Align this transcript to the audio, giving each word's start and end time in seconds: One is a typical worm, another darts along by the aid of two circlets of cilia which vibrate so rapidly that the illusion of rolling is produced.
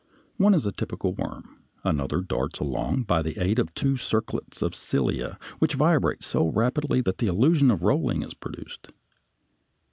One 0.37 0.55
is 0.55 0.65
a 0.65 0.71
typical 0.71 1.13
worm, 1.13 1.57
another 1.83 2.21
darts 2.21 2.57
along 2.57 3.03
by 3.03 3.21
the 3.21 3.39
aid 3.39 3.59
of 3.59 3.71
two 3.75 3.97
circlets 3.97 4.63
of 4.63 4.73
cilia 4.75 5.37
which 5.59 5.75
vibrate 5.75 6.23
so 6.23 6.47
rapidly 6.47 7.01
that 7.01 7.19
the 7.19 7.27
illusion 7.27 7.69
of 7.69 7.83
rolling 7.83 8.23
is 8.23 8.33
produced. 8.33 8.87